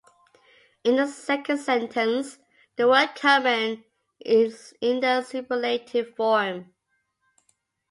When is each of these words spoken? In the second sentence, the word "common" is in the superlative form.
In 0.83 0.95
the 0.95 1.05
second 1.05 1.59
sentence, 1.59 2.39
the 2.75 2.87
word 2.87 3.09
"common" 3.13 3.83
is 4.19 4.73
in 4.81 4.99
the 4.99 5.21
superlative 5.21 6.15
form. 6.15 6.73